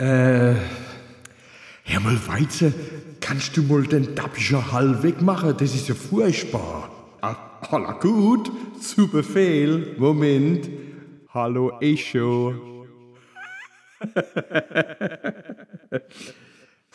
[0.00, 0.54] Äh,
[1.82, 2.72] Herr Weize,
[3.20, 5.56] kannst du mal den Dappischer Hall wegmachen?
[5.56, 6.88] Das ist ja furchtbar.
[7.20, 7.36] Ah,
[7.72, 8.48] holla gut,
[8.80, 9.96] zu Befehl.
[9.98, 10.70] Moment.
[11.30, 12.86] Hallo Echo.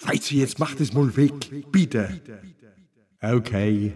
[0.01, 1.33] Weize, jetzt mach das mal weg,
[1.73, 2.21] bitte.
[3.21, 3.91] Okay.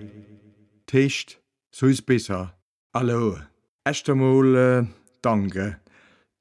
[0.85, 1.39] Test,
[1.71, 2.57] so ist besser.
[2.93, 3.37] Hallo.
[3.85, 4.85] Erst einmal äh,
[5.21, 5.79] danke.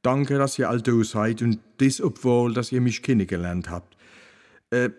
[0.07, 3.96] Danke, dass ihr all da seid und das, obwohl, dass ihr mich kennengelernt habt.
[4.70, 4.91] Äh,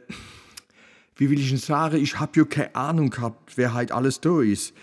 [1.15, 4.41] wie will ich denn sagen, ich hab ja keine Ahnung gehabt, wer halt alles da
[4.41, 4.73] ist.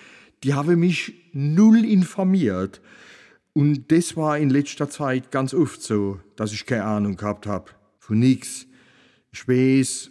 [0.42, 2.80] Die haben mich null informiert.
[3.52, 7.78] Und das war in letzter Zeit ganz oft so, dass ich keine Ahnung gehabt hab.
[7.98, 8.66] Von nix.
[9.30, 10.10] Ich weiß,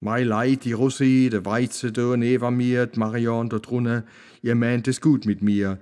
[0.00, 4.02] mein Leid, die Rossi, der Weizen da neben mir, die Marianne da drinnen,
[4.42, 5.78] ihr meint es gut mit mir.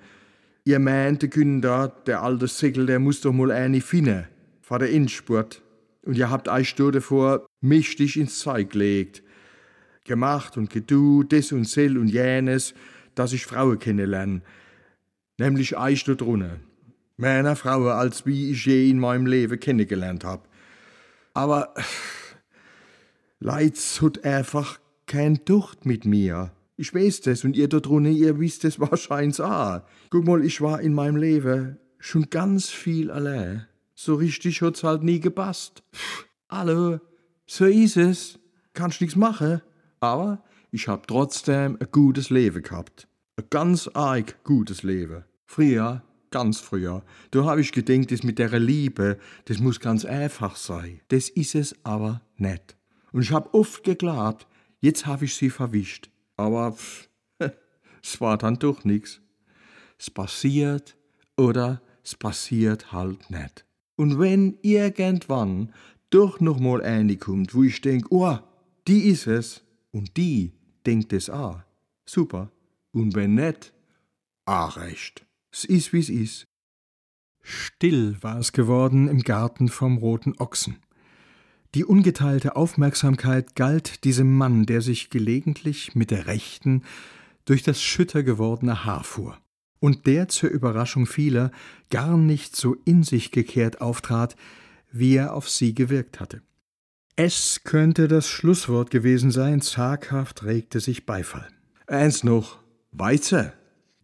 [0.65, 4.29] Ihr meint, der Günther, der alte Segel, der muss doch mal eine finden,
[4.61, 5.61] vor der Endspurt.
[6.02, 9.23] Und ihr habt euch da davor mächtig ins Zeug gelegt.
[10.04, 12.74] Gemacht und gedu, des und sel und jenes,
[13.16, 14.43] dass ich Frauen kennenlerne.
[15.38, 16.60] Nämlich euch da drinnen.
[17.16, 20.49] Mehr Frauen, als wie ich je in meinem Leben kennengelernt hab.
[21.35, 21.74] Aber
[23.41, 26.52] Leids hat einfach kein Ducht mit mir.
[26.83, 29.83] Ich weiß das und ihr da drinnen, ihr wisst es wahrscheinlich auch.
[30.11, 33.69] Guck mal, ich war in meinem Leben schon ganz viel allein.
[33.95, 35.85] So richtig hat's halt nie gepasst.
[36.51, 36.99] Hallo,
[37.47, 38.41] so ist es.
[38.75, 39.63] Kannst nix machen.
[40.01, 43.07] Aber ich hab trotzdem ein gutes Leben gehabt.
[43.37, 45.23] Ein ganz arg gutes Leben.
[45.47, 50.57] Früher, ganz früher, da hab ich gedacht, das mit der Liebe, das muss ganz einfach
[50.57, 51.01] sein.
[51.10, 52.77] Das ist es aber nicht.
[53.13, 54.49] Und ich hab oft geglaubt,
[54.80, 56.12] jetzt hab ich sie verwischt.
[56.37, 57.09] Aber pff,
[58.02, 59.21] es war dann doch nix.
[59.99, 60.97] Es passiert
[61.37, 63.65] oder es passiert halt nicht.
[63.97, 65.72] Und wenn irgendwann
[66.10, 68.38] doch noch mal eine kommt, wo ich denk, oh,
[68.88, 69.62] die ist es,
[69.93, 70.53] und die
[70.87, 71.60] denkt es auch,
[72.05, 72.50] super.
[72.93, 73.72] Und wenn nicht,
[74.44, 75.25] auch recht.
[75.50, 76.47] Es ist, wie's ist.
[77.42, 80.76] Still war es geworden im Garten vom Roten Ochsen.
[81.75, 86.83] Die ungeteilte Aufmerksamkeit galt diesem Mann, der sich gelegentlich mit der rechten
[87.47, 89.38] durch das schütter gewordene Haar fuhr
[89.81, 91.50] und der zur Überraschung vieler
[91.91, 94.37] gar nicht so in sich gekehrt auftrat,
[94.93, 96.43] wie er auf sie gewirkt hatte.
[97.16, 101.49] Es könnte das Schlusswort gewesen sein, zaghaft regte sich Beifall.
[101.87, 102.59] Eins noch,
[102.91, 103.54] Weize.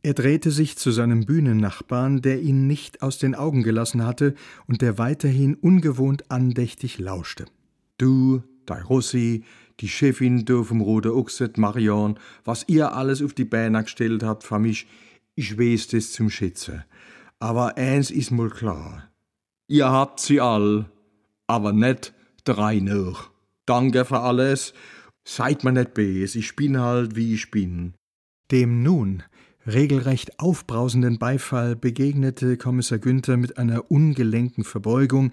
[0.02, 4.34] Er drehte sich zu seinem Bühnennachbarn, der ihn nicht aus den Augen gelassen hatte
[4.66, 7.44] und der weiterhin ungewohnt andächtig lauschte.
[7.98, 9.44] Du, dei Rossi,
[9.80, 14.44] die Chefin do vom Rote Ochset, Marion, was ihr alles auf die Beine gestellt habt
[14.44, 14.86] für mich,
[15.34, 16.84] ich weiß das zum Schätzen.
[17.40, 19.10] Aber eins ist mal klar.
[19.68, 20.86] Ihr habt sie all,
[21.46, 22.14] aber net
[22.44, 23.30] drei noch.
[23.66, 24.74] Danke für alles.
[25.24, 27.94] Seid mir nicht bes, ich bin halt wie ich bin.
[28.50, 29.22] Dem nun
[29.66, 35.32] regelrecht aufbrausenden Beifall begegnete Kommissar Günther mit einer ungelenken Verbeugung,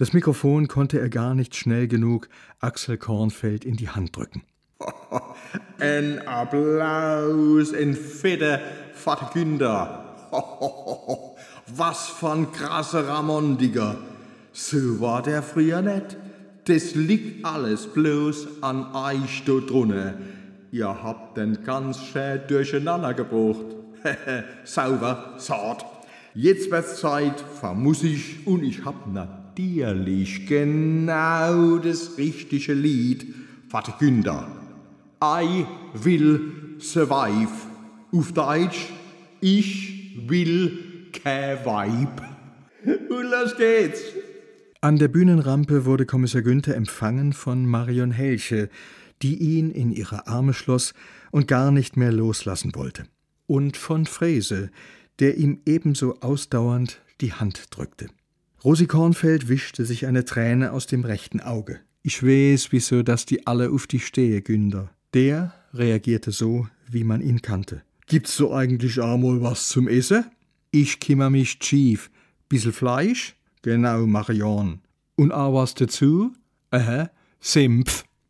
[0.00, 4.42] das Mikrofon konnte er gar nicht schnell genug Axel Kornfeld in die Hand drücken.
[5.78, 8.62] Ein Applaus in Fette,
[8.94, 10.16] Vater.
[11.76, 13.98] Was von krasser Ramondiger.
[14.52, 16.16] So war der früher nicht.
[16.64, 20.14] Das liegt alles bloß an euch da drunne.
[20.70, 23.66] Ihr habt den ganz schön durcheinander gebracht.
[24.64, 25.84] Sauber, sart.
[26.34, 33.26] Jetzt wird's Zeit für Musik und ich hab natürlich natürlich genau das richtige Lied
[33.68, 34.48] Vater Günther.
[35.22, 35.66] I
[36.02, 37.50] will survive.
[38.12, 38.88] Auf Deutsch,
[39.40, 42.22] ich will kein Weib.
[42.84, 44.00] Und los geht's.
[44.80, 48.70] An der Bühnenrampe wurde Kommissar Günther empfangen von Marion Helche,
[49.20, 50.94] die ihn in ihre Arme schloss
[51.30, 53.04] und gar nicht mehr loslassen wollte.
[53.46, 54.70] Und von Frese,
[55.20, 58.08] der ihm ebenso ausdauernd die Hand drückte.
[58.64, 61.80] Rosi Kornfeld wischte sich eine Träne aus dem rechten Auge.
[62.02, 64.90] Ich weiß, wieso, dass die alle auf die stehe, Günder.
[65.14, 67.82] Der reagierte so, wie man ihn kannte.
[68.06, 70.24] Gibt's so eigentlich einmal was zum Essen?
[70.70, 72.10] Ich kümmer mich schief.
[72.48, 73.36] Bissel Fleisch?
[73.62, 74.80] Genau, Marion.
[75.16, 76.32] Und auch was dazu?
[76.70, 77.10] Aha,
[77.40, 78.04] Simpf.